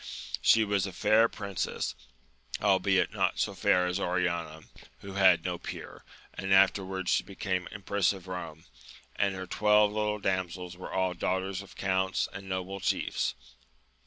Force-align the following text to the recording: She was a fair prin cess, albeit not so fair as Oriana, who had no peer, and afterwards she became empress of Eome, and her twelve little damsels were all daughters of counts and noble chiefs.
She 0.41 0.63
was 0.63 0.87
a 0.87 0.93
fair 0.93 1.29
prin 1.29 1.57
cess, 1.57 1.93
albeit 2.59 3.13
not 3.13 3.37
so 3.37 3.53
fair 3.53 3.85
as 3.85 3.99
Oriana, 3.99 4.61
who 5.01 5.13
had 5.13 5.45
no 5.45 5.59
peer, 5.59 6.03
and 6.33 6.51
afterwards 6.51 7.11
she 7.11 7.23
became 7.23 7.67
empress 7.71 8.11
of 8.11 8.23
Eome, 8.25 8.63
and 9.15 9.35
her 9.35 9.45
twelve 9.45 9.91
little 9.93 10.17
damsels 10.17 10.75
were 10.75 10.91
all 10.91 11.13
daughters 11.13 11.61
of 11.61 11.75
counts 11.75 12.27
and 12.33 12.49
noble 12.49 12.79
chiefs. 12.79 13.35